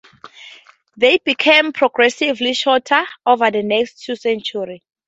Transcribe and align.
They 0.97 1.19
became 1.19 1.73
progressively 1.73 2.55
shorter 2.55 3.03
over 3.23 3.51
the 3.51 3.61
next 3.61 4.01
two 4.03 4.15
centuries. 4.15 4.81